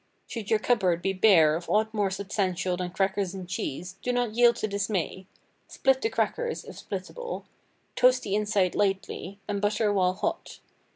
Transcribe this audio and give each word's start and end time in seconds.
Should 0.25 0.49
your 0.49 0.57
cupboard 0.57 1.03
be 1.03 1.13
bare 1.13 1.55
of 1.55 1.69
aught 1.69 1.93
more 1.93 2.09
substantial 2.09 2.75
than 2.75 2.89
crackers 2.89 3.35
and 3.35 3.47
cheese, 3.47 3.97
do 4.01 4.11
not 4.11 4.33
yield 4.33 4.55
to 4.55 4.67
dismay; 4.67 5.27
split 5.67 6.01
the 6.01 6.09
crackers 6.09 6.65
(if 6.65 6.77
splittable), 6.77 7.43
toast 7.95 8.23
the 8.23 8.33
inside 8.33 8.73
lightly, 8.73 9.37
and 9.47 9.61
butter 9.61 9.93
while 9.93 10.13
hot. 10.13 10.57